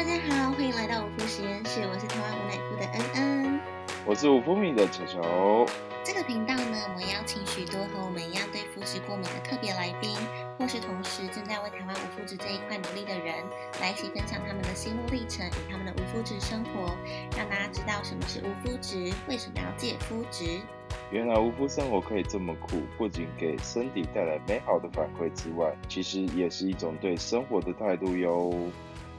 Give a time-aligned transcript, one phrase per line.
[0.00, 3.60] 大家好，欢迎来到五福实验室，我是台湾无奶夫的恩恩。
[4.06, 5.66] 我是五福米的球球。
[6.02, 10.16] 这个频道呢，我们邀请许多和我们一样对肤质过敏的特别来宾，
[10.56, 13.44] 或是同时正在为台湾无肤质这一块努力的人，
[13.78, 16.96] 来一起分享他们的心路历程与他们的无肤质生活，
[17.36, 20.62] 让大家知道什么是无肤质，为什么要戒肤质。
[21.10, 28.50] 原来无肤生活可以这么酷，不仅给身体带来美好的反馈之外，其实也是一种对生活的态度哟。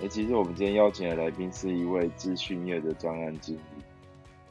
[0.01, 3.83] 哎，其实我们今天邀请的来宾是一位资讯业的专案经理，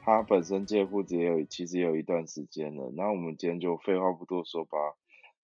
[0.00, 2.88] 他本身戒肤质也有其实有一段时间了。
[2.94, 4.78] 那我们今天就废话不多说吧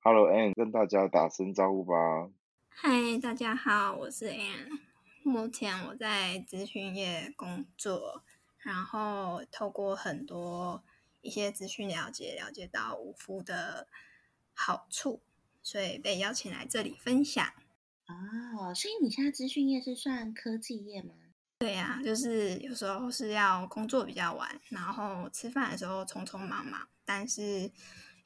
[0.04, 2.30] ，Hello Ann，跟大家打声招呼吧。
[2.68, 4.78] 嗨，大家好，我是 Ann，
[5.24, 8.22] 目前我在资讯业工作，
[8.58, 10.84] 然后透过很多
[11.20, 13.88] 一些资讯了解，了解到无夫的
[14.54, 15.20] 好处，
[15.64, 17.44] 所以被邀请来这里分享。
[18.08, 21.14] 哦，所以你现在资讯业是算科技业吗？
[21.58, 27.70] 对呀，就是有时候是要工作比较晚，然后吃饭的时候匆匆忙忙，但是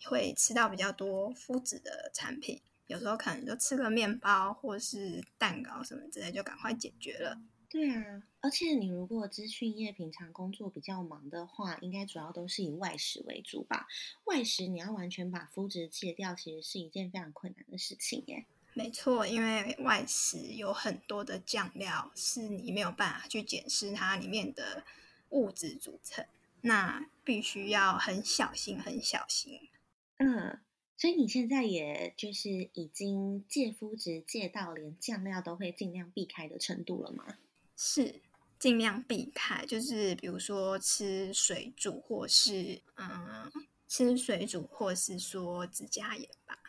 [0.04, 7.40] 会吃到比较多麸质的产品，有时候可能就吃个面包或是蛋糕什么之类，就赶快解决了。
[7.68, 13.86] 对啊，而且你如果资讯业平常工作比较忙的话，应该主要都是以外食为主吧？
[14.24, 18.44] 外食你要完全把麸质戒掉，其实是一件非常困难的事情耶。
[18.72, 24.84] 没错，因为外食有很多的酱料，是你没有办法去检视它里面的
[25.30, 26.24] 物质组成，
[26.62, 29.68] 那必须要很小心，很小心。
[30.18, 30.60] 嗯，
[30.96, 37.38] 所以你现在也就是已经戒肤质戒到连酱料都会尽量避开的程度了吗？
[37.76, 38.20] 是
[38.58, 43.50] 尽量避开，就是比如说吃水煮，或是嗯
[43.88, 46.59] 吃水煮，或是说只加盐巴。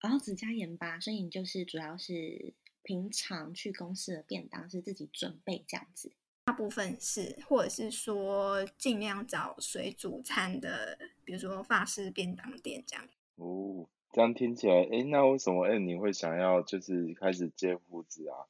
[0.00, 6.12] 然后只加盐巴，所以你就是主要是平常去公司的便当是自己准备这样子。
[6.44, 13.06] 大部分是，或者是说尽量找水煮餐的，比如说法式便当店这样。
[13.36, 18.48] 哦，这样听起来，哎，那为什么哎你会想要就是开始接胡子啊？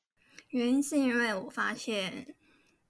[0.51, 2.35] 原因是因为我发现，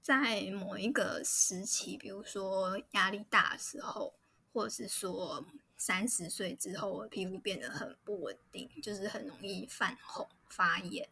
[0.03, 4.15] 在某一个时期，比如说压力大的时候，
[4.53, 5.47] 或者是说。
[5.81, 11.09] 三十岁之后，我皮肤变得很不稳定，就是很容易泛红、发炎，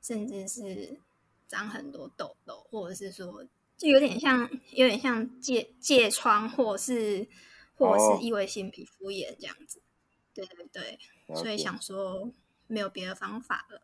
[0.00, 1.00] 甚至是
[1.48, 3.44] 长很多痘痘，或者是说，
[3.76, 7.26] 就有点像有点像疥疥疮，或是
[7.74, 9.82] 或者是异位性皮肤炎这样子。
[10.32, 10.98] 对对对，
[11.34, 12.30] 所以想说
[12.68, 13.82] 没有别的方法了，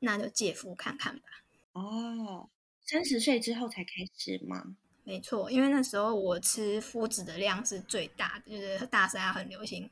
[0.00, 1.28] 那就借肤看看吧。
[1.74, 2.50] 哦，
[2.84, 4.76] 三十岁之后才开始吗？
[5.04, 9.90] 没错，因为那时候我吃麸质的量是最大的，就是大三很流行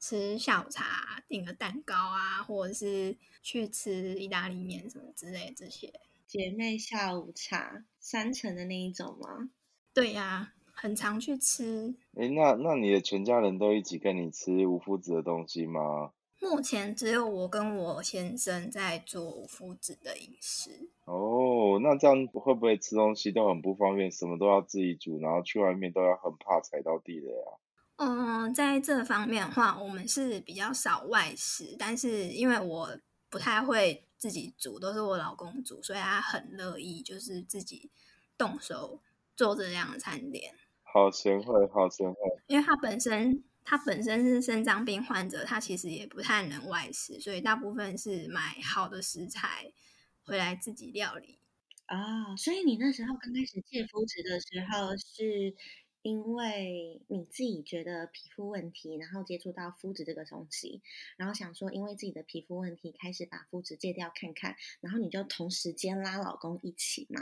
[0.00, 5.92] 吃下午茶、订个蛋糕啊，或者是去吃意大利面什么之类这些
[6.26, 9.48] 姐妹下午茶三层的那一种吗？
[9.94, 11.94] 对呀，很常去吃。
[12.14, 16.12] 哎，那那你的全家人都一起跟你吃无麸质的东西吗？
[16.40, 20.88] 目前只有我跟我先生在做无麸质的饮食。
[21.04, 24.10] 哦，那这样会不会吃东西都很不方便？
[24.10, 27.58] 什么都要自己煮，然后去外面都要很怕踩到地雷啊？
[27.96, 32.88] 嗯，在这方面的话，我们是比较少外食，但是因为我
[33.28, 37.90] 不太会自己煮，都是我老公煮，所以他很乐意就是自己
[38.36, 39.00] 动手
[39.34, 40.54] 做这样的餐点。
[40.84, 42.16] 好贤惠，好贤惠。
[42.46, 43.42] 因为他本身。
[43.70, 49.70] 他本身是肾脏病患者，他其实也不太能外食，所以大部分是买好的食材
[50.22, 51.38] 回来自己料理。
[51.84, 55.54] 啊，所以你那时候刚开始戒肤质的时候，是
[56.00, 60.80] 因为你自己觉得皮肤问题，然后接触到肤质这个东西，
[61.18, 67.20] 然后想说因为自己的皮肤问题开始把肤质戒掉看看，然后你就同时间拉老公一起吗？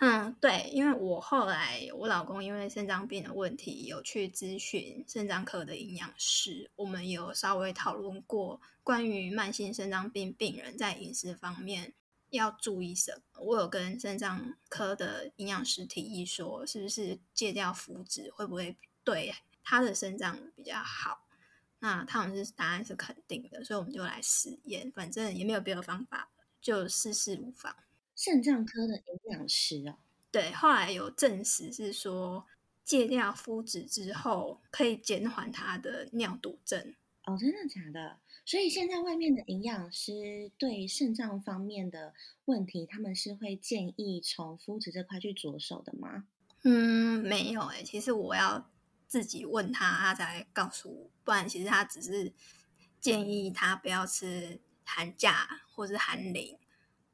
[0.00, 11.92] 嗯，对，因为我后来我老公因为肾脏病的问题，有去咨询肾脏科的营养师，我们有稍微讨论过关于慢性肾脏病病人在饮食方面
[12.30, 13.42] 要注意什么。
[13.42, 21.26] 我有跟肾脏科的营养师提议说，是不是戒掉麸质会不会对他的肾脏比较好？
[21.80, 26.30] 那他们是答案是肯定的，所以我们就来实验，反正也没有别的方法，
[26.62, 27.76] 就试试无妨。
[28.22, 29.96] 肾脏科的营养师哦，
[30.30, 32.46] 对，后来有证实是说
[32.84, 36.94] 戒掉麸质之后，可以减缓他的尿毒症
[37.24, 38.18] 哦，真的假的？
[38.44, 42.12] 所以现在外面的营养师对肾脏方面的
[42.44, 46.26] 问题，他们是会建议从麸质这块去着手的吗？
[46.64, 48.70] 嗯，没有哎，其实我要
[49.08, 52.34] 自己问他，他才告诉我，不然其实他只是
[53.00, 56.58] 建议他不要吃含钾或是寒磷。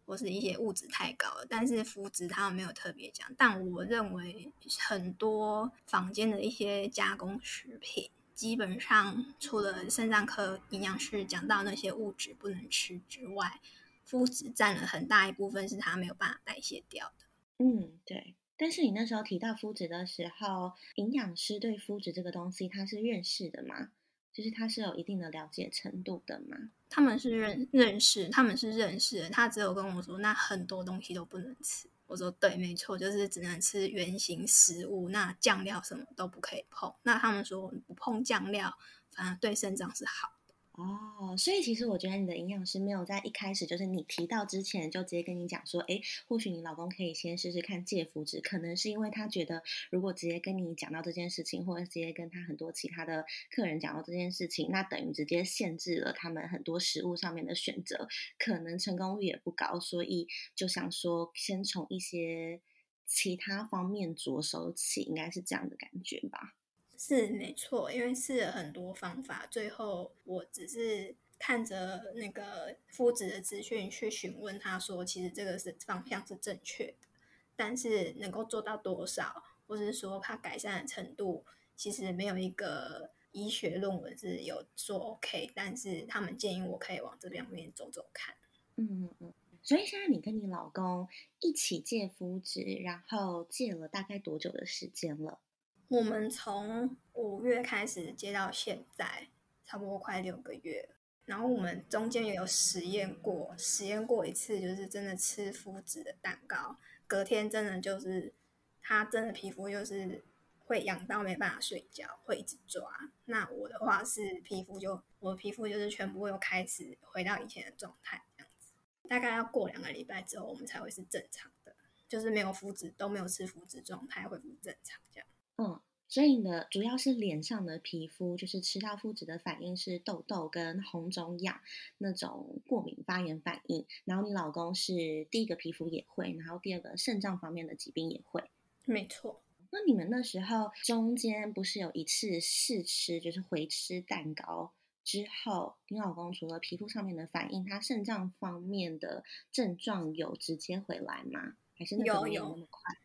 [0.07, 3.29] 或是一些物质太高了，但是肤质他们没有特别讲。
[3.37, 13.61] 但我认为很多坊间的一些加工食品，基本上除了肾脏科营养师讲到那些物质不能吃之外，
[14.05, 17.25] 肤质占了很大一部分是它没有办法代谢掉的。
[17.59, 18.35] 嗯，对。
[18.59, 23.89] 但是你那时候提到肤质的时候，营养师对肤质这个东西他是认识的吗？
[24.37, 26.59] 就是他是有一定的了解程度的嘛？
[26.91, 29.31] 他们是认认识，他们是认识。
[29.31, 31.89] 他只有跟我说，那很多东西都不能吃。
[32.07, 36.93] 我说对，没错，就是只能吃圆形食物，那酱料什么都不可以碰。
[37.03, 38.77] 那他们说不碰酱料，
[39.11, 40.36] 反而对肾脏是好。
[40.77, 58.07] 哦，所以其实我觉得你的营养师没有在一开始就是你提到之前就直接跟你讲说，哎，或许你老公可以先试试看戒麸质，可能是因为他觉得如果直接跟你讲到这件事情，或者直接跟他很多其他的客人讲到这件事情，那等于直接限制了他们很多食物上面的选择，
[58.39, 62.61] 可能成功率也不高，所以就想说先从一些
[63.07, 66.55] 其他方面着手起，应该是这样的感觉吧。
[66.99, 77.09] 是没错，因为试了很多方法，最后我只是看着那个肤质的资讯去询问他说，其实这个是方向是正确的，
[77.55, 81.45] 但是能够做到多少，或是说它改善的程度，
[81.77, 88.35] 其实没有一个医学论文是有说 OK，但是他们建议我可以往这边面走走看。
[88.77, 89.35] 嗯嗯嗯。
[89.63, 91.09] 所以现在你跟你老公
[91.41, 95.41] 一起戒肤质，然后戒了大概多久的时间了？
[95.89, 99.29] 我们从五月开始接到现在，
[99.65, 100.89] 差不多快六个月。
[101.25, 108.33] 然后我们中间也有实验过，实验过一次，就是真的吃麸质的蛋糕，隔天真的就是
[108.81, 110.25] 他真的皮肤就是
[110.59, 112.89] 会痒到没办法睡觉，会一直抓。
[113.25, 118.73] 那我的话是皮肤就我皮肤就是全部又开始回到以前的状态这样子。
[119.09, 121.75] 大概要过两个礼拜之后，我们才会是正常的，
[122.09, 125.29] 就是没有麸质都没有吃麸质状态，恢复正常这样。
[125.57, 131.61] 嗯，所以你的主要是脸上的皮肤，就是吃到麸质的反应是痘痘跟红肿痒
[131.99, 133.87] 那种过敏发炎反应。
[134.05, 138.45] 然后你老公是第一个皮肤也会，然后第二个肾脏方面的疾病也会。
[138.85, 139.43] 没错。
[139.73, 144.73] 那你们那时候中间不是有一次试吃，就是回吃蛋糕
[145.03, 151.57] 之后，你老公除了皮肤上面的反应，他肾脏方面的症状有直接回来吗？
[151.75, 152.97] 还是有有那么快？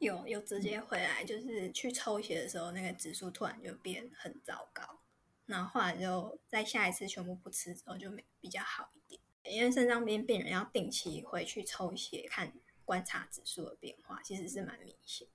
[0.00, 4.98] 有有直接回来，就是去抽血的时候，那个指数突然就变很糟糕，
[5.44, 9.20] 然后后来就在下一次全部不吃之后就没比较好一点。
[9.44, 12.52] 因为肾脏病病人要定期回去抽血看
[12.84, 15.28] 观察指数的变化，其实是蛮明显。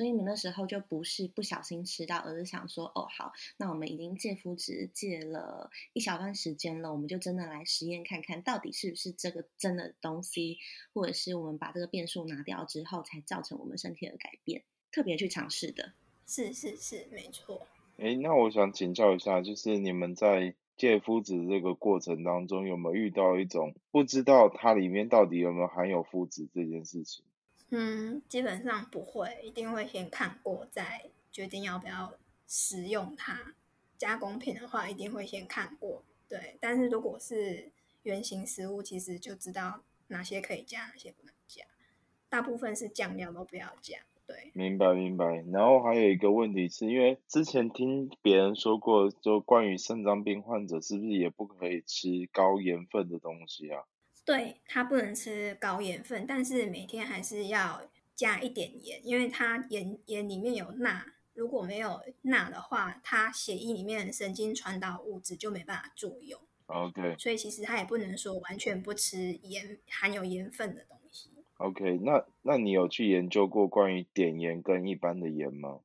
[0.00, 10.56] 所以你那时候就不是不小心吃到，而是想说，哦，好，那我们已经戒肤质戒了一小段时间了，我们就真的来实验看看到底是不是这个真的东西，
[10.94, 15.92] 或者是我们把这个变数拿掉之后，才造成我们身体的改变，特别去尝试的。
[16.26, 17.66] 是是是，没错。
[17.98, 27.22] 哎，那我想请教一下，就是你们在戒肤质这个过程当中，有没有遇到一种不知道它里面到底有没有含有肤质这件事情？
[27.70, 32.12] 嗯，基本上不会，一定会先看过再决定要不要
[32.46, 33.54] 食用它。
[33.96, 36.56] 加工品的话，一定会先看过，对。
[36.60, 37.70] 但是如果是
[38.02, 41.64] 原型食物，其实就知道哪些可以加，哪些不能加。
[42.28, 44.50] 大部分是酱料都不要加，对。
[44.54, 45.44] 明白明白。
[45.52, 53.84] 然后还有一个问题是，因为之前听别人说过，就关于肾脏病患者是不是也不可以吃高盐分的东西啊？
[54.30, 57.82] 对，它不能吃高盐分，但是每天还是要
[58.14, 66.40] 加一点盐，因为它盐盐里面有钠，如果没有钠的话，它血液里面神经传导物质就没办法作用。
[66.66, 71.30] OK，所以其实它也不能说完全不吃盐含有盐分的东西。
[71.56, 75.80] OK，那那你有去研究过关于碘盐跟一般的盐吗？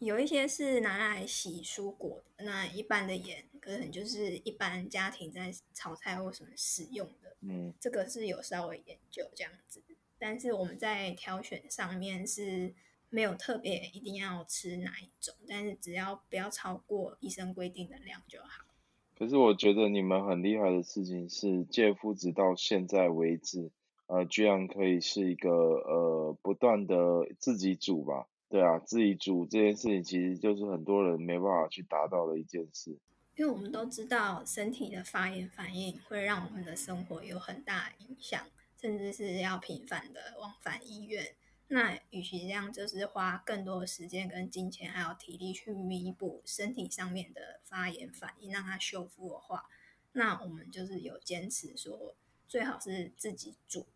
[0.00, 7.36] 有一些是拿来洗蔬果的，那一般的盐可能就是一般家庭在炒菜或什么使用的。
[7.42, 9.82] 嗯，这个是有稍微研究这样子，
[10.18, 12.74] 但是我们在挑选上面是
[13.10, 18.64] 没有特别一定要吃哪一种，但是只要不要超过医生规定的量就好。
[19.18, 23.70] 可是我觉得你们很厉害的事情是戒麸质到现在为止，
[24.06, 26.96] 呃，居然可以是一个呃不断的
[27.38, 28.26] 自己煮吧。
[28.50, 32.90] 对啊，自己煮这件事情其实就是很多人没办法去达到的一件事。
[33.36, 38.44] 因为我们都知道，身体的发炎反应会让我们的生活有很大影响，
[38.76, 41.36] 甚至是要频繁的往返医院。
[41.68, 49.66] 那与其这样，就是花更多的时间跟金钱还有体力去弥补身体上面的发炎反应，让它修复的话，
[50.12, 52.16] 那我们就是有坚持说，
[52.48, 53.86] 最好是自己煮。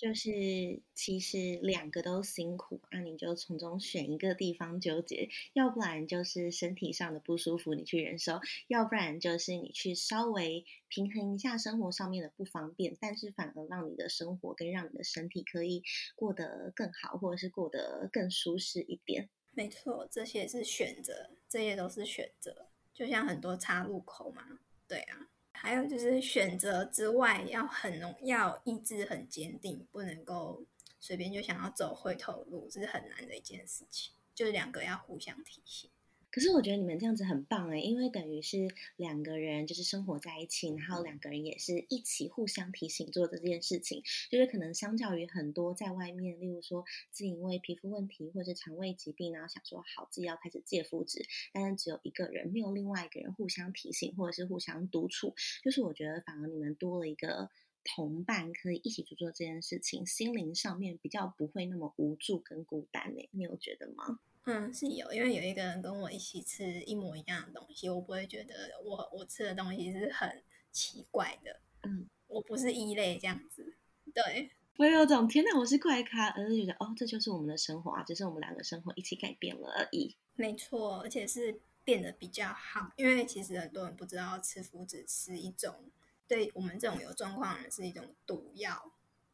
[0.00, 15.82] 就是其实两个都辛苦，那你就从中选一个地方纠结，要不然就是身体上的不舒服你去忍受，要不然就是你去稍微平衡一下生活上面的不方便，但是反而让你的生活跟让你的身体可以
[16.16, 19.28] 过得更好，或者是过得更舒适一点。
[19.52, 25.29] 没错，这些是选择，这些都是选择，就像很多岔路口嘛，对啊。
[25.62, 30.64] 还有就是选择之外，要很容，要意志很坚定，不能够
[30.98, 34.14] 随便就想要走回头路，这是很难的一件事情。
[34.34, 35.90] 就是两个要互相提醒。
[36.30, 44.02] 可是我觉得你们这样子很棒哎，因为等于是两个人就是生活在一起，然后两个人也是一起互相提醒做这件事情。
[44.30, 55.34] 就是可能相较于很多在外面，例如说自己因为皮肤问题或者是肠胃疾病，然后想说好自己要开始戒肤质，但是只有一个人，没有另外一个人互相提醒或者是互相督促。
[55.64, 57.50] 就是我觉得反而你们多了一个
[57.82, 64.20] 同伴，可以一起去做这件事情，心灵上面比较不会那么无助跟孤单哎，你有觉得吗？
[64.44, 70.42] 嗯，是有，因为有一个人跟我一起吃一模一样的东西，我不会觉得我我吃的东西是很
[70.72, 71.60] 奇怪的。
[71.82, 73.76] 嗯，我不是异类这样子。
[74.12, 80.16] 对，我有种天哪，我是怪咖，而是觉得哦，这就是我们的生活啊，只是我们两个生活一起改变了而已。
[80.34, 85.90] 没错，而且是变得比较好，因为其实很多人不知道吃麸质是一种
[86.26, 88.92] 对我们这种有状况的人是一种毒药，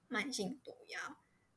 [0.09, 1.17] 慢性毒药。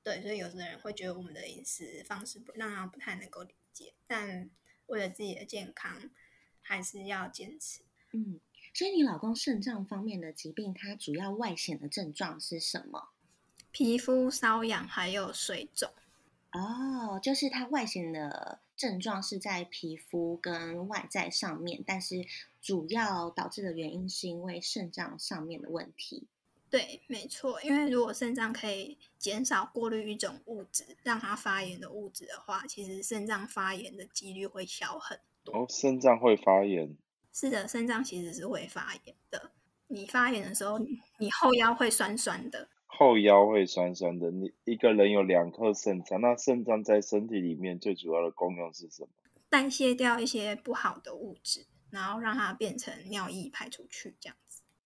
[0.10, 4.50] 对，所以有的人会觉得我们的饮食方式不让他不太能够理解，但
[4.88, 6.10] 为了自己的健康，
[6.64, 7.82] 还是要坚持。
[8.14, 8.40] 嗯，
[8.74, 13.10] 所以你老公肾脏方面的疾病，它主要外显的症状是什么？
[13.72, 15.92] 皮肤瘙痒，还有水肿。
[16.54, 22.26] 哦，就是它外显的症状是在皮肤跟外在上面，但是
[22.60, 26.28] 主要导致的原因是因为肾脏上面的问题。
[26.70, 35.56] 对，没错，因为如果肾脏可以减少过滤一种物质，让它发炎的物质的话，其实肾脏发炎的几率会小很多。
[35.56, 36.96] 哦，肾脏会发炎？
[37.34, 39.52] 是的，肾脏其实是会发炎的。
[39.88, 40.78] 你发炎的时候，
[41.18, 42.70] 你后腰会酸酸的。
[42.86, 44.30] 后腰会酸酸的。
[44.30, 49.10] 你一个人有两颗肾脏，那肾脏在身体里面最主要的功用是什么？
[49.50, 54.36] 代谢掉一些不好的物质，然后让它变成尿液排出去，这样。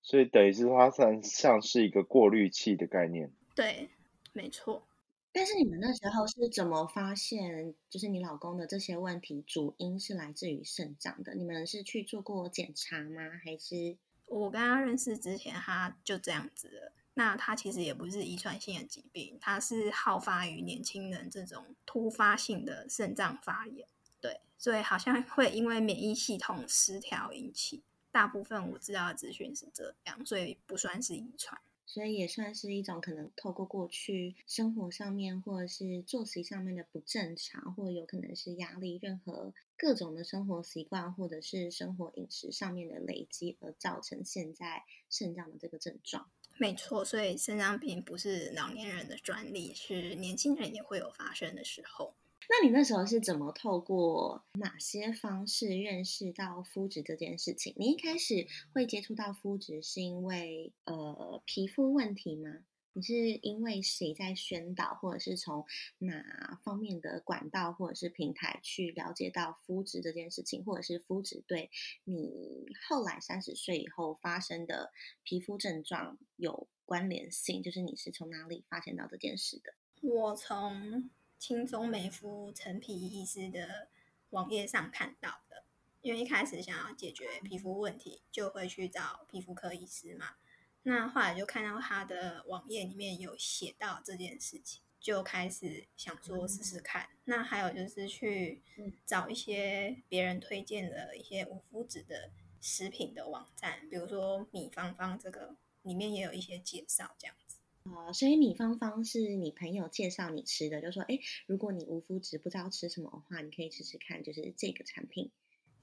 [0.04, 3.32] 所以等于是它算像是一个过滤器的概念。
[3.56, 3.90] 对，
[4.34, 4.86] 没错。
[5.32, 11.34] 但是你们那时候是怎么发现，就是你老公的这些问题主因是来自于肾脏的？
[11.34, 13.22] 你们是去做过检查吗？
[13.44, 16.94] 还是我跟他认识之前他就这样子了？
[17.16, 23.88] 那他其实也不是遗传性的疾病，他是好发于年轻人这种突发性的肾脏发炎。
[24.22, 27.84] 对，所以好像会因为免疫系统失调引起。
[28.14, 46.30] 大部分我知道的资讯是这样，所以不算是遗传，所以也算是一种可能透过过去生活上面或者是作息上面的不正常，或者有可能是压力，任何各种的生活习惯或者是生活饮食上面的累积而造成现在肾脏的这个症状。
[46.60, 52.14] 没错，所以肾脏病不是老年人的专利，是年轻人也会有发生的时候。
[52.50, 57.74] 那你那时候是怎么透过哪些方式认识到肤质这件事情？
[57.78, 62.60] 你一开始会接触到肤质，是因为呃皮肤问题吗？
[62.96, 65.66] 你是因为谁在宣导，或者是从
[65.98, 71.72] 哪方面的管道或者是平台去了解到肤质这件事情，或者是肤质对
[72.04, 74.92] 你后来三十岁以后发生的
[75.24, 77.64] 皮肤症状有关联性？
[77.64, 79.74] 就是你是从哪里发现到这件事的？
[80.02, 81.10] 我从。
[81.44, 83.90] 轻松美肤陈皮医师的
[84.30, 85.66] 网页上看到的，
[86.00, 90.36] 因为一开始想要解决皮肤问题，就会去找皮肤科医师嘛。
[90.84, 97.10] 那后来就看到他的网页里面有写到这件事情，就开始想说试试看。
[97.26, 98.64] 那还有就是去
[99.06, 102.32] 找一些别人推荐的一些无麸质的
[102.62, 107.53] 食品的网站，比如说米芳芳这个里面也有一些介绍这样子。
[107.86, 115.30] 哦，所以米芳芳是你朋友介绍你吃的，就说，哎，如果你无麸质不知道吃什么的话，你可以试试看，就是这个产品。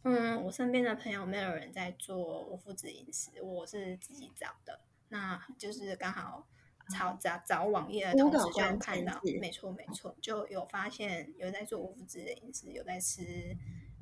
[0.03, 4.81] 嗯，我身边的朋友没有人在做无麸质饮食，我是自己找的，
[5.11, 6.49] 那就是刚好
[6.89, 13.55] 找找找网页的同时就看到，没错没错，就有发现有在做无麸质的饮食，有在吃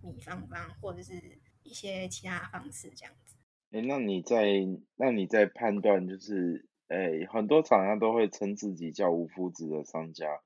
[0.02, 3.34] 米芳芳或者是一些其他方式这样子。
[3.72, 4.46] 哎，那你在
[4.94, 6.67] 那你在判断就是。
[6.88, 10.40] 哎，很多厂商都会称自己叫无麸质的商家，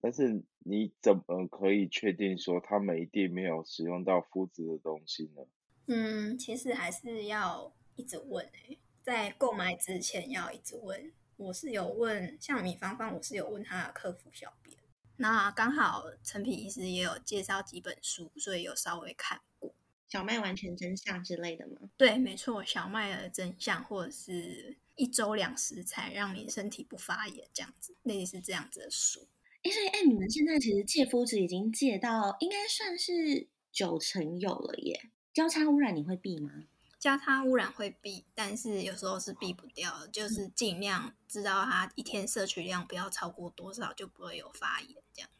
[0.00, 5.42] 但是你怎么可以确定说他们一定没有使用到麸质的东西呢？
[5.86, 14.76] 嗯，其实还是要一直问哎，在购买之前要一直问，我是有问，像米芳芳，我是有问他的客服小编。
[15.16, 19.72] 那刚好陈皮医师也有介绍几本书，所以有稍微看过。
[20.08, 21.90] 小麦完全真相之类的吗？
[21.96, 29.26] 对，没错，小麦的真相，或者是一周两食材让你身体不发炎这样子，类似这样子的书。
[29.62, 35.10] 哎，所以哎，你们现在其实戒麸质已经戒到应该算是九成有了耶。
[35.32, 36.64] 交叉污染你会避吗？
[37.00, 45.33] 交叉污染会避，但是有时候是避不掉，就是尽量知道它一天摄取量不要超过多少，就不会有发炎这样子。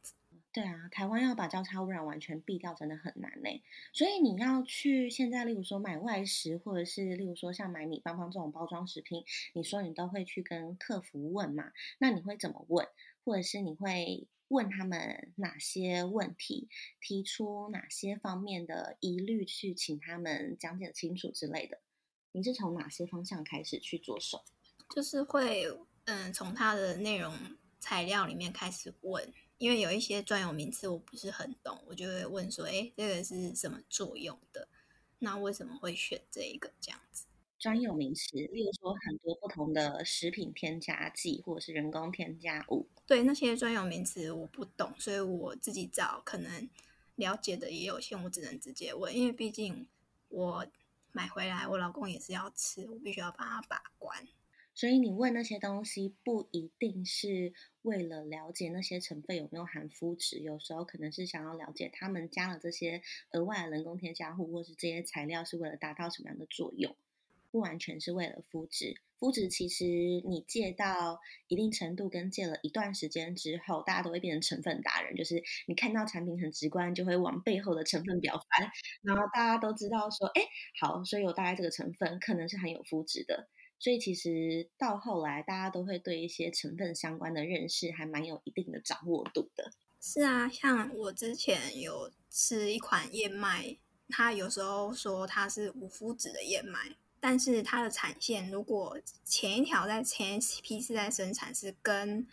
[0.55, 3.51] 对啊，台湾要把交叉污染完全避掉，真的很难呢。
[3.93, 11.73] 所以你要去现在，例如说买外食，或者是例如说像买米芳芳这种包装食品，你说你都会去跟客服问嘛？
[11.99, 12.87] 那你会怎么问？
[13.25, 16.69] 或者是你会问他们哪些问题，
[17.01, 21.81] 提出哪些方面的疑虑，去请他们讲解清楚之类的？
[22.31, 24.45] 你是从哪些方向开始去着手？
[24.95, 25.67] 就是会
[26.05, 27.35] 嗯，从它的内容
[27.81, 29.33] 材料里面开始问。
[29.59, 34.69] 因为有一些专有名词我不是很懂，我就会问说：“哎，这个是什么作用的？
[35.21, 37.25] 那为什么会选这一个这样子？”
[37.59, 42.87] 专有名词，例如说很多不同的食品添加剂或者是人工添加物。
[43.07, 46.69] 对那些专有名词我不懂，所以我自己找可能
[47.15, 49.17] 了解的也有限，我只能直接问。
[49.17, 49.87] 因为毕竟
[50.29, 50.67] 我
[51.13, 54.29] 买回来，我老公也是要吃，我必须要帮他把关。
[54.75, 66.97] 所以你问那些东西，不一定是为了了解那些成分有没有含麸质，有时候可能是想要了解他们加了这些额外的人工添加物，或是这些材料是为了达到什么样的作用，
[67.51, 69.03] 不完全是为了肤质。
[69.19, 69.85] 肤质其实
[70.27, 78.71] 你戒到一定程度，跟戒了一段时间之后，大家都会变成成分达人，就是你看到产品很直观，就会往背后的成分表翻，
[79.03, 80.43] 然后大家都知道说，哎，
[80.81, 83.49] 好，所以有大概这个成分可能是含有肤质的。
[83.85, 89.73] 所以其实到后来，大家都会对一些成分相关的认识还蛮有一定的掌握度的。
[90.01, 93.77] 是啊，像我之前有吃一款燕麦，
[94.09, 102.27] 它有时候说它是无麸质的燕麦，但是它的产线如果前一条在前一批次在生产是跟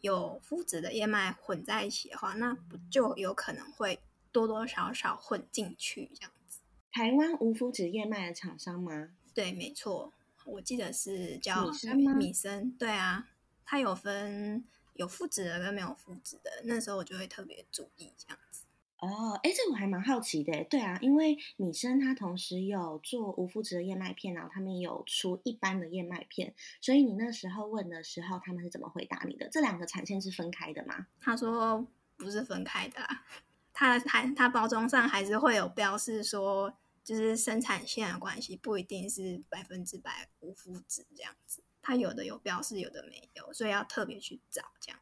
[0.00, 3.98] 有麸质的燕麦混在一起的话，那不就有可能会
[4.32, 6.60] 多多少少混进去这样子？
[6.90, 9.10] 台湾无麸质燕麦的厂商吗？
[9.34, 10.14] 对，没错。
[10.46, 12.14] 我记得是叫米生吗？
[12.14, 13.28] 米生，对啊，
[13.64, 18.62] 它有分有麸质的跟没有麸质的，那时候我就会特别注意这样子。
[18.98, 29.48] 哦，哎，这我还蛮好奇的，对啊，因为米生它同时有做无麸质的燕麦片，然后他们有出一般的燕麦片，所以你那时候问的时候，他们是怎么回答你的？
[29.50, 31.06] 这两个产线是分开的吗？
[31.20, 33.00] 他说不是分开的，
[33.74, 36.72] 他还他包装上还是会有标示说。
[37.06, 45.00] 就是生产线的关系，不一定是百分之百无麸质这样子，它有的有标示，有的没有，所以要特别去找这样。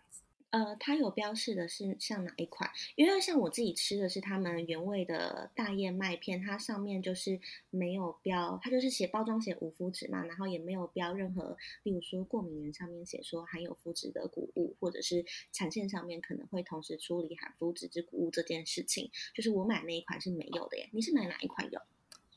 [0.54, 2.70] 呃，它有标示的是像哪一款？
[2.94, 7.40] 因为像我自己吃的是他们原味的大燕麦片，它上面就是
[7.70, 20.88] 没有标，它就是写包装写无麸质嘛，然后也没有标任何，例如说过敏源上面写说含有麸质的谷物，或者是产线上面可能会同时处理含麸质之谷物这件事情，就是我买那一款是没有的耶。
[20.92, 21.80] 你是买哪一款有？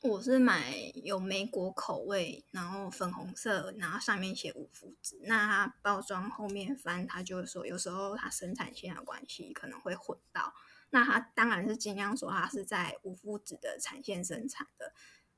[0.00, 5.18] 我是买有莓果口味，然后粉红色，然后上面写五福纸。
[5.24, 10.54] 那它包装后面翻，它就说有时候它生产线的关系可能会混到。
[10.90, 14.92] 那它当然是尽量说它是在五福纸的产线生产的。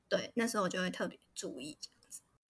[0.09, 1.79] 对，那时候我就会特别注意。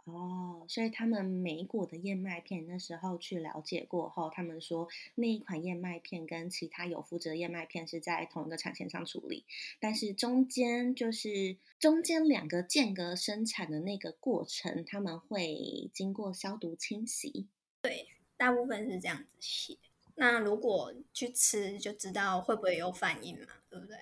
[0.05, 9.45] 哦，所以他们美果的燕麦片那时候去了解过后，他们说那一款燕麦片跟其他有麸质的燕麦片是在同一个产线上处理，
[9.79, 17.47] 但是中间就是中间两个间隔生产的那个过程，他们会经过消毒清洗。
[17.83, 19.77] 对，大部分是这样子写。
[20.17, 23.47] 那如果去吃就知道会不会有反应嘛？
[23.69, 23.97] 对不对？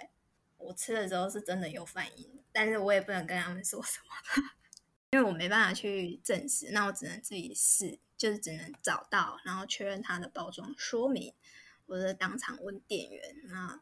[0.56, 4.42] 我吃的时候是真的有反应，但是我也不能跟他们说什么。
[5.12, 11.32] 因为我没办法去证实，那我只能自己试，就是只能找到，然后确认它的包装说明，
[11.86, 13.36] 或者当场问店员。
[13.44, 13.80] 那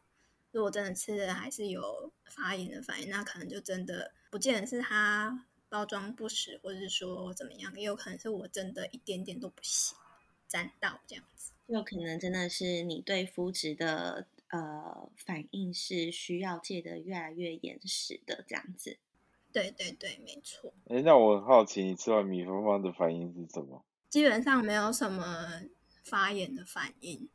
[0.51, 9.97] 如果真的吃的还是有发炎的反应，那可能就真的不见得是它包装不实，或者是说怎么样，也有可能是我真的一点点都不行，
[10.47, 11.51] 沾到这样子。
[11.65, 18.97] 有可能真的是你对肤质的呃反应是需要戒的越来越严实的这样子。
[19.57, 20.71] 对对对，没错。
[20.87, 23.83] 哎，那我很好奇，你吃完米芬芳的反应是什么？
[24.07, 25.63] 基本上没有什么
[26.03, 27.27] 发炎的反应，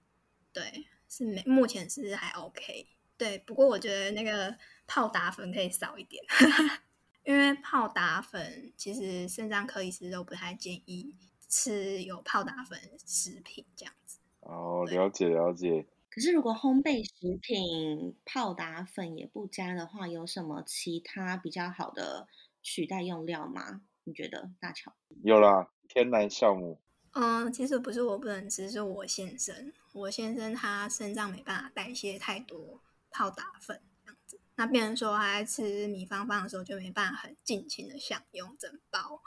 [0.53, 2.87] 对，是没，目前是还 OK。
[3.17, 4.57] 对，不过我觉得那个
[4.87, 6.23] 泡打粉可以少一点，
[7.27, 11.17] 因为泡打粉其实肾脏科医师都不太建议
[11.49, 14.19] 吃有泡打粉食品这样子。
[14.41, 15.87] 哦，了解了解。
[16.15, 22.29] 可是如果烘焙食品泡打粉也不加的话，有什么其他比较好的
[22.61, 23.81] 取代用料吗？
[24.05, 24.93] 你觉得大乔？
[25.23, 26.79] 有啦，天然酵母。
[27.13, 29.73] 嗯，其实不是我不能吃，是我先生。
[29.95, 39.23] 我先生他身上没办法代谢太多泡打粉这样子，那变成说他在吃米芳芳的时候就没办法很尽情的享用整包，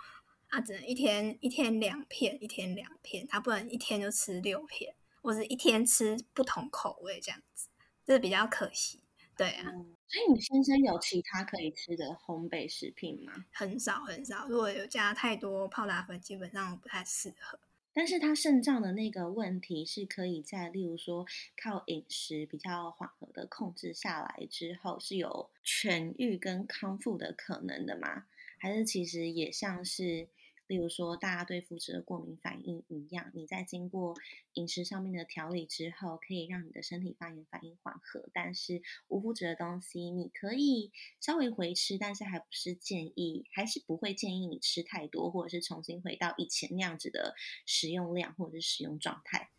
[0.49, 4.93] 他只能一天一天两片，一天两片，他不能一天就吃六片。
[5.25, 7.67] 或者一天吃不同口味这样子，
[8.05, 8.99] 这比较可惜。
[9.35, 9.63] 对啊，
[10.07, 13.45] 所以你先生有其他可以吃的烘焙食品吗？
[13.51, 17.59] 很少很少，如果有加太多泡打粉，基本上不太适合。
[17.91, 21.25] 但是他肾脏的那个问题是可以在，例如说
[21.61, 28.25] 靠饮食比较缓和的控制下来之后，是有痊愈跟康复的可能的吗？
[28.59, 30.27] 还是其实也像是？
[30.67, 34.15] 例如说，大家对麸质的过敏反应一样，你在经过
[34.53, 38.29] 饮食上面的调理之后，可以让你的身体发炎反应缓和。
[38.33, 49.51] 但是无麸质的东西，你可以稍微回吃，但是还不是建议，还是不会建议你吃太多，或者是重新回到以前那样子的食用量或者是使用状态。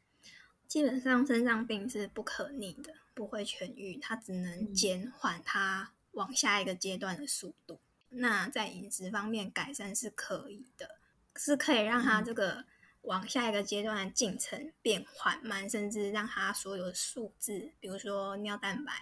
[0.66, 7.78] 基本上，肾脏病是不可逆的，不会痊愈，它只能减缓它往下一个阶段的速度。
[8.18, 10.98] 那在饮食方面改善是可以的，
[11.36, 12.64] 是可以让他这个
[13.02, 18.92] 往下一个阶段的进程变缓慢，甚至让他所有的数字，比如说尿蛋白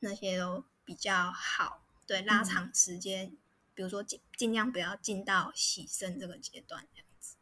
[0.00, 3.36] 那些都比较好，对，拉长时间，
[3.74, 7.36] 比如说尽尽量不要进到洗肾这个阶段这样子，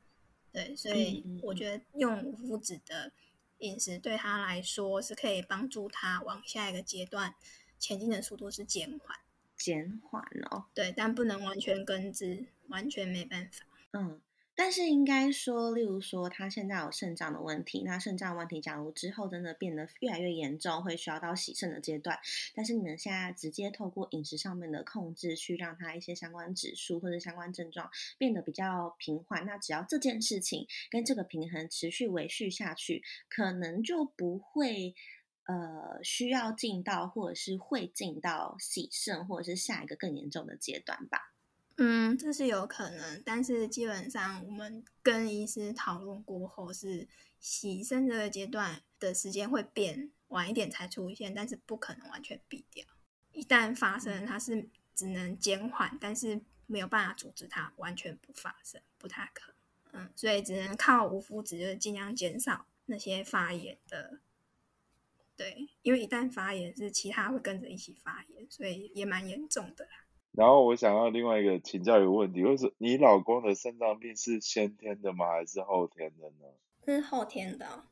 [0.52, 3.12] 对，所以我觉得用无麸质的
[3.58, 7.34] 饮食对他来说是可以帮助他往下一个阶段
[7.78, 9.18] 前进的速度是减缓。
[9.58, 13.66] 减缓哦，对，但不能完全根治，完全没办法。
[13.92, 14.20] 嗯，
[14.54, 22.18] 但是应该说，例如说他现在有肾脏的问题，那肾脏问题假如之后真的变得越来越严重，会需要到洗肾的阶段。
[22.54, 34.94] 但是你们现在直接透过饮食上面的控制，去让他一些相关指数或者相关症状变得比较平缓，那只要这件事情跟这个平衡持续维续下去，可能就不会。
[35.48, 41.32] 呃，需要进到或者是会进到洗肾，或者是下一个更严重的阶段吧？
[41.78, 47.08] 嗯，这是有可能，但是基本上我们跟医师讨论过后，是
[47.40, 52.84] 洗肾这个阶段的时间会变晚一点才出现，但是不可能完全避掉。
[53.32, 59.54] 一旦发生，它是只能减缓，但是没有办法阻止它完全不发生，不太可
[59.92, 60.02] 能。
[60.02, 64.20] 嗯，所以只能靠无麸质，就是尽量减少那些发炎的。
[65.38, 69.90] 对，因为一旦发炎，是其他会跟着一起发炎，所以也蛮严重的啦。
[70.32, 76.46] 然后我想要另外一个请教一个问题，就是你老公的肾脏病是先天的吗，还是后天的呢？
[76.84, 77.84] 是后天的，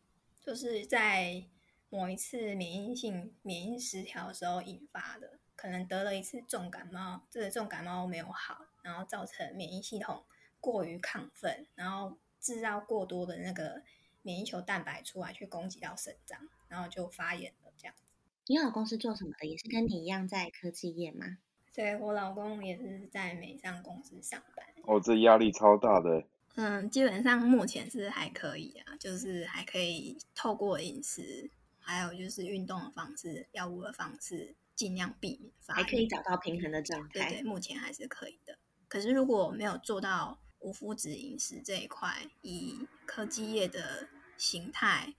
[0.45, 1.45] 就是在
[1.89, 10.25] 某一次免疫性免疫失调的时候引发的，可能得了一次重感冒，这个重感冒没有好，然后造成免疫系统
[10.61, 13.83] 过于亢奋，然后制造过多的那个
[14.27, 16.41] 免疫球蛋白出来，去攻击到肾脏。
[16.69, 18.03] 然后就发炎了，这样子。
[18.49, 19.47] 你老公是做什么的？
[19.47, 21.39] 也是跟你一样在科技业吗？
[21.73, 24.67] 对我老公也是在美商公司上班。
[24.83, 26.25] 哦，这压力超大的。
[26.57, 37.29] 嗯，基本上目前是还可以啊，就是还可以透过饮食，还有就是运动的方式、药物的方式，尽量避免发炎，还可以找到平衡的状态。
[37.29, 38.59] 对对，目前还是可以的。
[38.89, 45.15] 可是如果没有做到无麸质饮食这一块，以科技业的形态。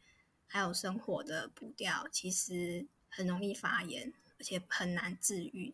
[0.49, 5.73] 还有生活的步调，其实很容易发炎，而且很难治愈，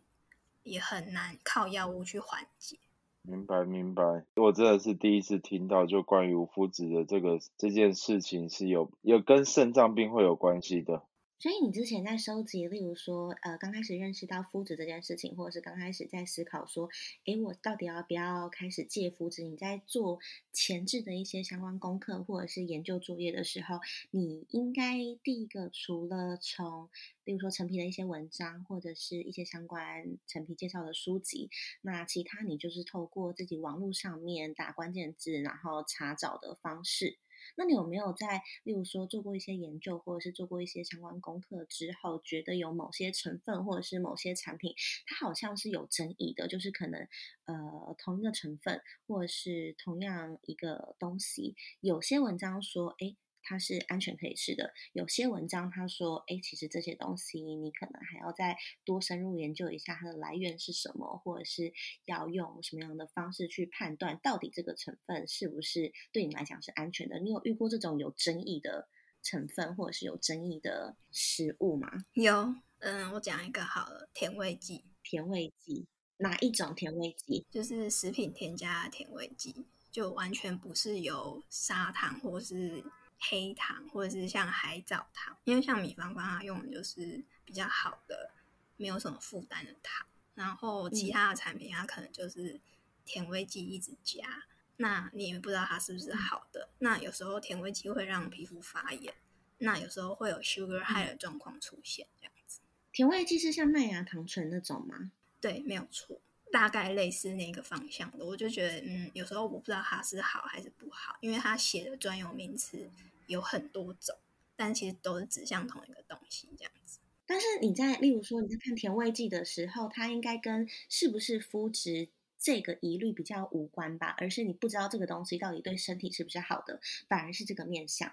[0.64, 2.76] 也很难靠药物去缓解。
[3.22, 4.02] 明白，明白。
[4.34, 11.04] 我真的是第一次听到，就关于无麸质的这个这件事情是有有跟肾脏病会有关系的。
[11.44, 16.88] 所以你之前在收集，例如说，呃，刚开始认识到肤质这件事情，或者是刚开始在思考说，
[17.26, 19.42] 诶，我到底要不要开始戒肤质？
[19.42, 20.18] 你在做
[20.54, 23.78] 前置的一些相关功课或者是研究作业的时候，
[24.10, 26.88] 你应该第一个除了从，
[27.24, 31.50] 例如说陈皮的一些文章，或者是一些相关陈皮介绍的书籍，
[31.82, 37.18] 那其他你就是透过自己网络上面打关键字，然后查找的方式。
[37.56, 44.74] 那你有没有在，例如说做过一些研究，或者是做过一些相关功课之后，觉得有某些成分或者是某些产品，
[45.06, 47.06] 它好像是有争议的，就是可能
[47.44, 54.72] 呃同一个成分或者是同样一个东西，有些文章说，哎，它是安全可以吃的。
[54.92, 61.72] 有些文章他说，哎，其实这些东西你可能还要再多深入研究一下它的来源是什么，或者是
[62.06, 67.18] 要用什么样的方式去判断到底这个成分是不是对你来讲是安全的。
[67.20, 68.88] 你有遇过这种有争议的
[69.22, 71.88] 成分或者是有争议的食物吗？
[72.14, 74.84] 有，嗯，我讲一个好了，甜味剂。
[75.02, 77.46] 甜味剂哪一种甜味剂？
[77.50, 79.66] 就是食品添加甜味剂。
[79.90, 82.82] 就完全不是有砂糖，或是
[83.28, 88.30] 黑糖，或者是像海藻糖，因为像米芳芳她用的就是比较好的，
[88.76, 90.06] 没有什么负担的糖。
[90.34, 92.60] 然后其他的产品它可能就是
[93.04, 94.44] 甜味剂一直加，
[94.76, 96.70] 那你也不知道它是不是好的。
[96.80, 99.14] 那有时候甜味剂会让皮肤发炎，
[99.58, 102.60] 那有时候会有 sugar high 的状况出现，这样子。
[102.92, 105.12] 甜味剂是像麦芽糖醇那种吗？
[105.40, 106.20] 对，没有错。
[106.52, 112.88] 大概类似那个方向的，我就觉得，嗯，有时候我不知道它是好还是不好，因为它写的专有名词
[113.26, 114.16] 有很多种，
[114.56, 116.98] 但其实都是指向同一个东西这样子。
[117.26, 122.08] 但是你在，例如说你在看甜味剂的时候，它应该跟是不是肤质
[122.38, 128.12] 这个疑虑比较无关吧，而是你不知道这个东西到底对身体是不是好的，反而是这个面相，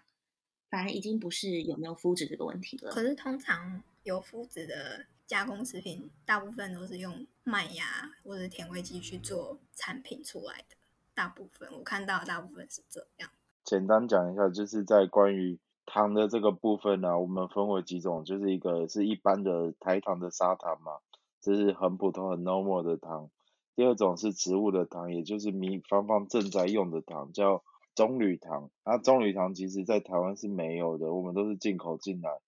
[0.69, 2.91] 反而已经不是有没有肤质这个问题了。
[2.91, 5.06] 可是通常有肤质的。
[5.28, 10.76] 加工食品大部分都是用麦芽或者甜味剂去做产品出来的，
[11.13, 13.32] 大部分我看到大部分是这样。
[13.63, 21.00] 简单讲一下，就是在关于糖的这个部分呢，我们分为几种，就是一个是一般的台糖的砂糖嘛，
[21.41, 23.30] 这是很普通很 normal 的糖。
[23.76, 27.63] 第二种是植物的糖，也就是米芳芳正在用的糖，叫
[27.95, 28.69] 棕榈糖。
[28.84, 32.39] 那棕榈糖其实在台湾是没有的，我们都是进口进来。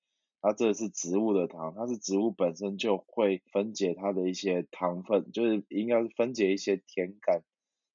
[0.42, 7.44] 它这是植物的糖，它是植物本身就会分解它的一些糖分，就是应该是分解一些甜感。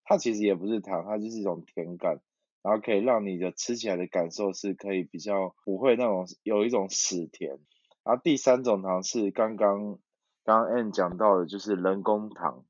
[0.04, 2.20] 它其实也不是糖，它就是一种甜感，
[2.68, 7.58] 然后可以让你的吃起来的感受是可以比较不会那种有一种死甜。
[8.04, 9.98] 然后第三种糖是刚刚
[10.44, 12.66] 刚刚 N 讲到的，就是人工糖，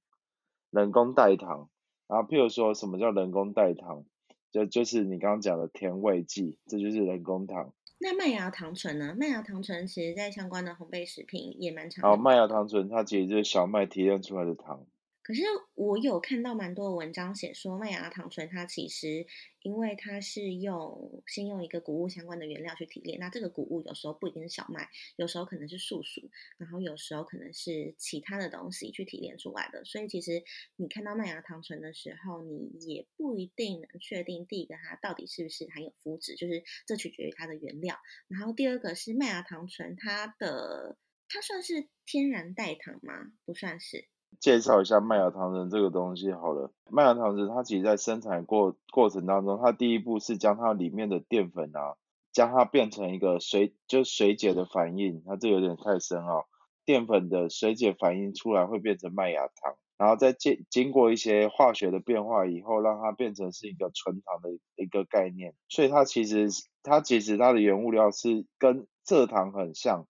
[0.70, 1.68] 人工代糖。
[2.06, 4.04] 然后譬如说什么叫人工代糖，
[4.52, 7.74] 就就是你刚刚讲的甜味剂，这就是人工糖。
[7.98, 9.16] 那麦芽糖醇呢？
[9.18, 12.08] 麦芽糖醇其实在相关的烘焙食品也蛮常。
[12.08, 14.86] 好，麦芽糖醇它其实就是小麦提炼出来的糖。
[15.28, 15.42] 可是
[15.74, 19.26] 我有看到蛮多的文章写说，麦芽糖醇它其实
[19.60, 29.84] 因为它是用先用一个谷物相关的原料去提炼，那这个谷物有时候不一定是小麦，有时候可能是树薯，然后有时候可能是其他的东西去提炼出来的。
[29.84, 30.42] 所以其实
[30.76, 37.98] 你看到麦芽糖醇的时候，你也不一定能确定第一个它到底是不是含有麸质，就是这取决于它的原料。
[38.28, 40.96] 然后第二个是麦芽糖醇，它的
[41.28, 43.30] 它算是天然代糖吗？
[43.44, 44.06] 不算是。
[44.40, 46.70] 介绍一下麦芽糖醇这个东西好了。
[46.90, 51.96] 麦芽糖醇它其实在生产过过程当中，它第一步是将它里面的淀粉啊，
[52.32, 55.22] 将它变成一个水就水解的反应。
[55.26, 56.46] 它这有点太深奥。
[56.84, 65.54] 淀粉的水解反应出来会变成麦芽糖，然后再经经过一些化学的变化以后，让它变成是一个纯糖的一个概念。
[65.68, 66.48] 所以它其实
[66.82, 70.06] 它其实它的原物料是跟蔗糖很像，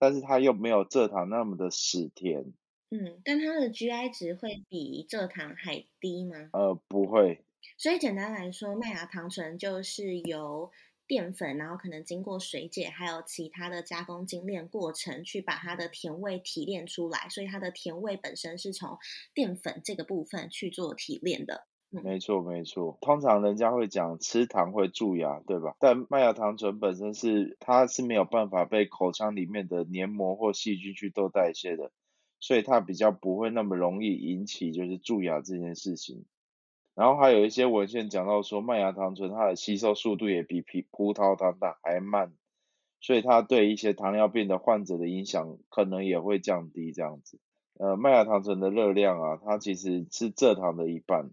[0.00, 2.52] 但是它又没有蔗糖那么的死甜。
[2.92, 6.52] 嗯，但它的 GI 值会比蔗糖还低吗？
[6.52, 7.44] 呃，不会。
[7.78, 10.70] 所以简单来说，麦芽糖醇就是由
[11.06, 17.28] 淀粉，然后可能经过水解，还有其他的加工精炼过程，去把它的甜味提炼出来。
[17.28, 18.96] 所以它的甜味本身是从
[19.34, 21.66] 淀粉这个部分去做提炼的。
[21.90, 22.98] 没错，没错。
[23.00, 25.74] 通常人家会讲吃糖会蛀牙，对吧？
[25.80, 31.90] 但麦芽糖醇本身是它是没有办法被口腔里面的黏膜或细菌去做代谢的。
[32.40, 36.24] 所以它比较不会那么容易引起就是蛀牙这件事情，
[36.94, 42.32] 然后还有一些文献讲到说麦芽糖醇它的吸收速度也比葡葡萄糖的还慢，
[43.00, 47.40] 所以它对一些糖尿病的患者的影响可能也会降低这样子。
[47.78, 51.30] 呃，麦芽糖醇的热量啊，它其实是蔗糖的一半。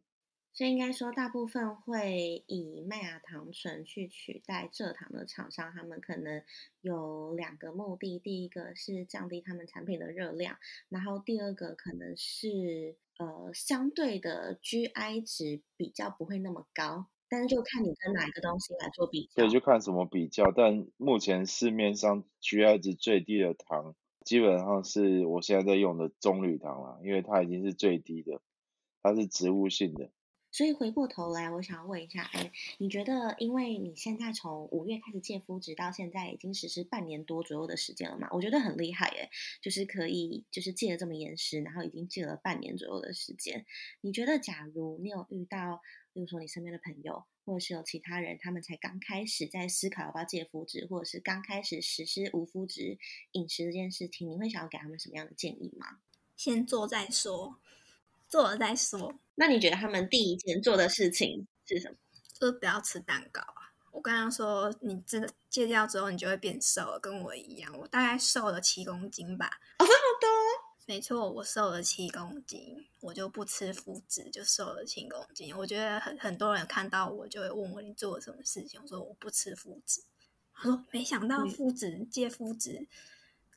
[0.53, 6.43] 所以应该说，大部分会以麦芽糖醇去取代蔗糖的厂商，他们可能
[6.81, 10.57] 有两个目的：第一个是降低他们产品的热量，
[10.89, 17.07] 然后第二个可能是呃相对的 GI 值比较不会那么高。
[17.27, 20.51] 但是就看你跟哪一个东西来做比较，对，就看什么比较。
[20.55, 28.39] 但目前市面上 GI 值最低的糖，基本上是我现在在用的棕榈糖啦，因为它已经是最低的，
[29.01, 30.11] 它是植物性的。
[30.53, 38.29] 所以回过头来，我想问一下，哎，你觉得，因为你现在从五月开始戒肤，直到现在已经实施半年多左右的时间了嘛？
[38.31, 39.31] 我觉得很厉害，哎，
[39.63, 43.65] 就是可以，就是戒的这么严实，然后已经戒了半年左右的时间。
[44.01, 45.81] 你觉得，假如你有遇到，
[46.13, 52.99] 比如说你身边的朋友，或者是有其他人，他们才刚开始在思考要不要戒麸质，或者是刚开始实施无麸质
[53.31, 55.97] 饮食这件事情，你会想要给他们什么样的建议吗？
[56.35, 57.59] 先做再说，
[58.33, 59.13] 做了再说。
[59.35, 61.95] 那你觉得他们第一件做的事情是什么？
[62.33, 63.69] 就是不要吃蛋糕啊！
[63.91, 67.71] 我刚刚说，你真的戒掉之后，你就会变瘦了，跟我一样。
[67.77, 69.51] 我大概瘦了七公斤吧。
[69.77, 70.29] 哦，这么多？
[70.87, 75.55] 没错，我瘦了七公斤，我就不吃麸质，就瘦了七公斤。
[75.55, 80.01] 我觉得很很多人看到我就会问我你做了什么事情，我说我不吃麸质。
[80.55, 82.87] 他说没想到麸质戒麸质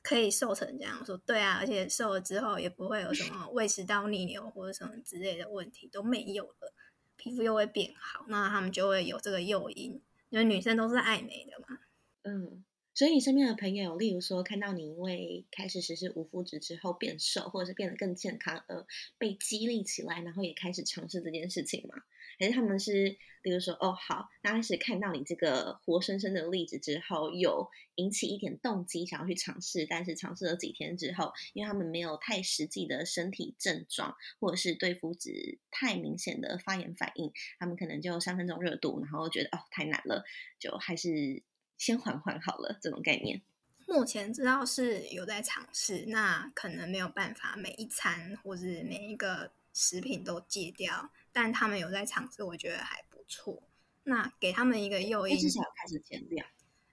[0.06, 1.04] 可以瘦成这样。
[1.04, 6.72] 说对啊，而且瘦了之后也不会有什么胃食道逆流或者什么之类的问题都没有了，
[7.16, 11.78] 皮肤又会变好，那他们就会有这个诱因，因为女生都是爱美的嘛。
[12.22, 12.64] 嗯。
[12.96, 18.86] 所以你身边的朋友，例如说看到你因为开始实施无麸质之后变瘦，或者是变得更健康而
[19.18, 22.04] 被激励起来，然后也开始尝试这件事情吗？
[22.40, 40.24] 还是他们是，例如说，哦，好，刚开始看到你这个活生生的例子之后，有引起一点动机想要去尝试，但是尝试了几天之后，因为他们没有太实际的身体症状，或者是对麸质太明显的发炎反应，他们可能就三分钟热度，然后觉得哦太难了，
[40.58, 41.42] 就还是。
[41.76, 43.42] 先缓缓好了，这种概念。
[43.86, 53.62] 目前知道是有在尝试，那可能没有办法每一餐或是每一个食品都戒掉，但他们有在尝试，我觉得还不错。
[54.02, 56.46] 那给他们一个诱因，至少开始减量。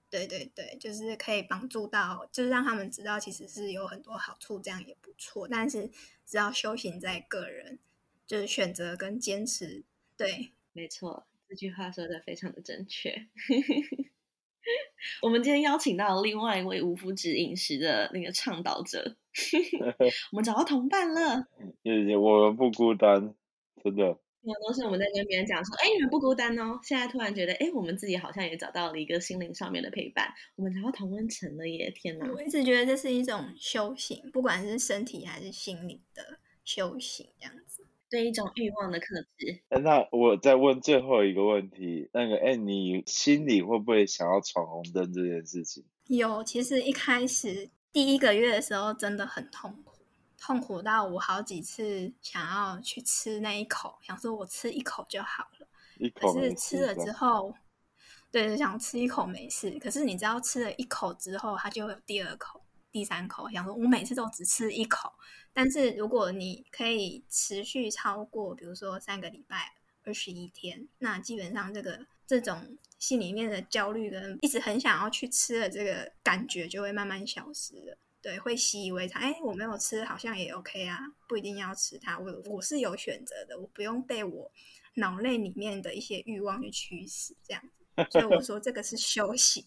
[0.09, 5.47] 对对对，就是可以帮助到，就是让他们知道其实是有很多好处，这样也不错。
[5.47, 5.89] 但是
[6.25, 7.79] 只要修行在个人，
[8.27, 9.83] 就是选择跟坚持。
[10.15, 13.27] 对，没错，这句话说的非常的正确。
[15.21, 19.15] 我们今天邀请到另外一位无麸质饮食的那个倡导者，
[20.31, 21.47] 我们找到同伴了。
[21.83, 23.33] 也我们不孤单，
[23.83, 24.17] 真的。
[24.45, 26.77] 那都是我们在跟别人讲说，哎，你们不孤单哦。
[26.83, 30.33] 现在突然觉得，哎，我们自己好像也找到了一个心灵上面的陪伴。
[30.57, 31.89] 我们找到同温层了耶！
[31.95, 37.82] 天哪，我一直觉得这是一种修行，不管是身体还是心灵的修行，这样子。
[38.13, 39.59] 对一种欲望的克制。
[39.81, 45.83] 那我再问最后一个问题，那个，哎，你心里会不会想要闯红灯这件事情？
[46.05, 49.97] 有，其实一开始第一个月的时候真的很痛苦，
[50.39, 55.67] 痛苦到我好几次想要去吃那一口，想说我吃一口就好了。
[55.97, 57.55] 一口可是吃了之后，
[58.31, 59.71] 对，想吃一口没事。
[59.79, 62.61] 可是你知道，吃了一口之后，它就会有第二口、
[62.93, 63.49] 第三口。
[63.49, 65.11] 想说我每次都只吃一口。
[65.51, 77.97] 但是如果你可以持续超过，比如说三个礼拜、二十一天，那基本上这个这种心里面的焦虑跟一直很想要去吃的这个感觉就会慢慢消失了。
[78.21, 79.21] 对，会习以为常。
[79.21, 82.17] 哎，我没有吃，好像也 OK 啊，不一定要吃它。
[82.17, 84.51] 我我是有选择的，我不用被我
[84.95, 87.61] 脑内里面的一些欲望去驱使，这样。
[88.09, 89.63] 所以我说这个是修行。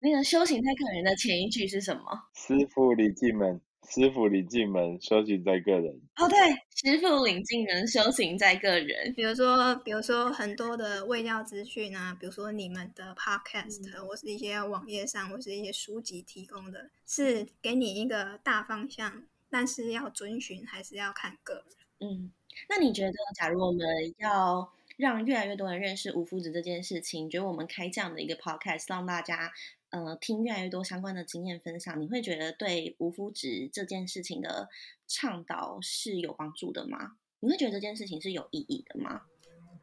[0.00, 2.02] 那个修行在个人的前一句是什么？
[2.34, 3.60] 师傅领进门。
[3.88, 6.00] 师傅领进门，修行在个人。
[6.14, 6.38] 哦，对，
[6.76, 9.12] 师傅领进门，修行在个人。
[9.14, 21.64] 比如说，比如说很多的卫教资讯啊，比如说你们的 podcast 或是一些网页上或是一些书籍提供的，是给你一个大方向，但是要遵循还是要看个人。
[21.98, 22.30] 嗯，
[22.68, 23.84] 那你觉得，假如我们
[24.18, 29.50] 要让越来越多人认识无夫子这件事情，觉得我们开这样的一个 podcast，让大家。
[29.90, 34.68] 呃，听越来越多相关的经验分享，你会觉得对无麸质这件事情的
[35.06, 37.16] 倡导是有帮助的吗？
[37.40, 39.22] 你会觉得这件事情是有意义的吗？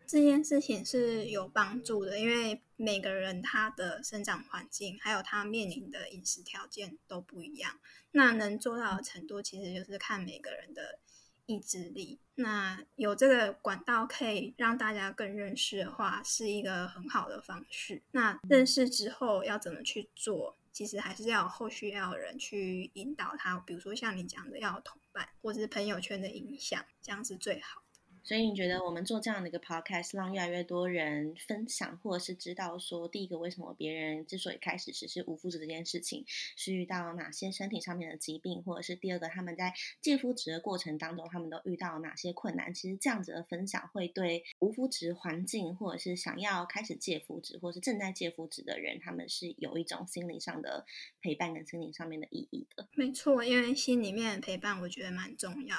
[0.05, 7.79] 这件事情是有帮助的，因为每个人他的生长环境还有他面临的饮食条件都不一样，
[8.11, 10.99] 那能做到的程度其实就是看每个人的。
[11.47, 18.03] 意志力，那有这个管道可以让大家更认识的话，是一个很好的方式。
[18.12, 27.81] 那认识之后要怎么去做，其实还是要后续要有人去引导他，比如说像你讲的，要有同伴或者是朋友圈的影响，这样是最好。
[28.27, 42.73] 所以你觉得我们做这样的一个 podcast，让越来越多人分享，或者是知道说，第一个为什么别人之所以开始实施无麸质这件事情，是遇到哪些身体上面的疾病，或者是第二个他们在戒麸质的过程当中，他们都遇到哪些困难？
[42.73, 50.85] 其实这样子的分享会对无麸质环境，或者是想要开始戒麸质，或是正在戒麸质的人，他们是有一种心理上的
[51.21, 52.89] 陪伴跟心理上面的意义的。
[52.91, 55.77] 没错，因为心里面的陪伴，我觉得蛮重要。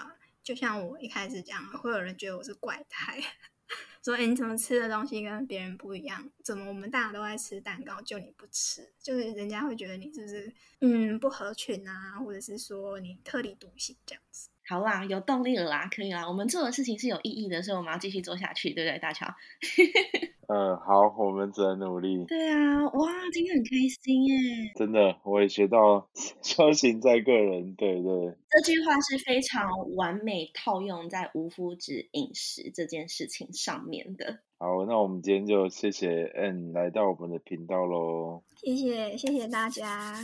[0.48, 3.22] 就像我一开始讲，会有人觉得我是怪胎，
[4.02, 6.26] 说：“哎，你怎么吃的东西跟别人不一样？
[6.42, 8.90] 怎么我们大家都在吃蛋糕，就你不吃？
[8.98, 16.28] 就是人家会觉得你是不是嗯不合群啊，或者是说你特立独行这样子。”好啦，有动力了啦，可以啦。
[16.28, 19.26] 我们做的事情是有意义的，所以我们要继续做下去，对不对，大乔？
[20.48, 22.24] 嗯，好，我们只能努力。
[22.26, 23.70] 对啊，哇，今天很开
[24.02, 24.34] 心耶！
[24.76, 26.08] 真的，我也学到
[26.42, 28.34] “修行在个人”，对对。
[28.50, 34.38] 这句话是非常完美套用在无麸质饮食这件事情上面的。
[34.58, 38.42] 好，那我们今天就谢谢 N 来到我们的频道喽。
[38.56, 40.14] 谢谢，谢谢大家。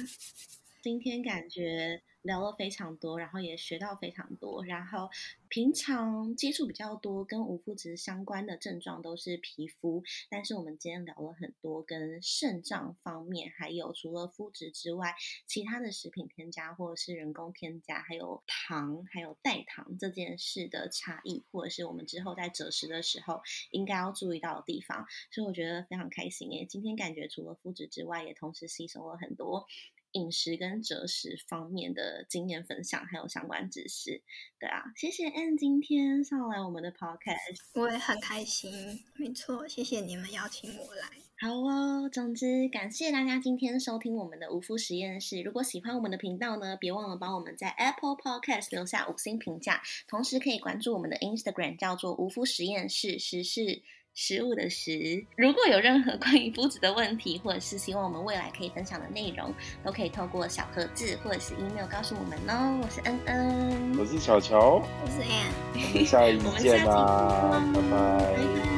[0.83, 2.03] 今天感觉。
[2.25, 4.65] 聊了非常多，然后也学到非常多。
[4.65, 5.11] 然后
[5.49, 15.15] 平常接触比较多跟无麸质相关的症状都是皮肤，但是我们今天聊了很多跟肾脏方面，还有除了麸质之外，
[15.47, 25.07] 其他的食品添加或者是人工添加，还有糖，还有代糖这件事的差异，或者是我们之后在择食的时候应该要注意到的地方。
[25.31, 26.65] 所以我觉得非常开心耶！
[26.65, 29.67] 今天感觉除了麸质之外，也同时吸收了很多。
[30.15, 34.23] 饮食跟择食方面的经验分享，还有相关知识，
[34.59, 41.09] 对啊，谢谢 Anne 今天上来我们的 Podcast，我也很开心，没错，谢谢你们邀请我来。
[41.37, 45.43] 好哦，总之感谢大家今天收听我们的无夫实验室。
[45.43, 53.83] 如果喜欢我们的频道呢，别忘了帮我们在 Apple Podcast 留下五星评价，同时可以关注我们的 Instagram，叫做无夫实验室实事。
[54.15, 59.53] 食物的食，如果有任何关于肤质的问题，或者是希望我们未来可以分享的内容，
[59.85, 62.81] 都可以透过小盒子或者是 email 告诉我们哦。
[62.83, 68.74] 我是恩恩，我是小乔，我是 Ann，我们下一集见啦，拜拜。